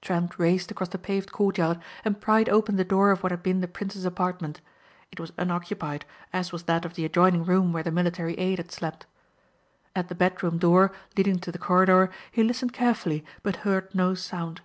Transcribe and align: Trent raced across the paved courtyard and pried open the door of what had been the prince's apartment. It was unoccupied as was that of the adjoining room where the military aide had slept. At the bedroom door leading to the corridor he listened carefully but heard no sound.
Trent 0.00 0.38
raced 0.38 0.70
across 0.70 0.88
the 0.88 0.96
paved 0.96 1.30
courtyard 1.30 1.78
and 2.06 2.18
pried 2.18 2.48
open 2.48 2.76
the 2.76 2.84
door 2.86 3.10
of 3.10 3.22
what 3.22 3.30
had 3.30 3.42
been 3.42 3.60
the 3.60 3.68
prince's 3.68 4.06
apartment. 4.06 4.62
It 5.12 5.20
was 5.20 5.34
unoccupied 5.36 6.06
as 6.32 6.52
was 6.52 6.62
that 6.62 6.86
of 6.86 6.94
the 6.94 7.04
adjoining 7.04 7.44
room 7.44 7.70
where 7.70 7.82
the 7.82 7.90
military 7.90 8.32
aide 8.38 8.58
had 8.58 8.72
slept. 8.72 9.04
At 9.94 10.08
the 10.08 10.14
bedroom 10.14 10.56
door 10.56 10.90
leading 11.18 11.38
to 11.40 11.52
the 11.52 11.58
corridor 11.58 12.08
he 12.32 12.42
listened 12.42 12.72
carefully 12.72 13.26
but 13.42 13.56
heard 13.56 13.94
no 13.94 14.14
sound. 14.14 14.62